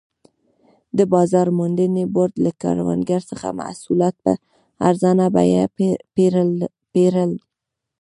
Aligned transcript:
د 0.97 0.99
بازار 1.13 1.47
موندنې 1.59 2.03
بورډ 2.13 2.33
له 2.45 2.51
کروندګرو 2.61 3.29
څخه 3.31 3.47
محصولات 3.59 4.15
په 4.23 4.31
ارزانه 4.89 5.25
بیه 5.35 5.63
پېرل. 6.93 7.31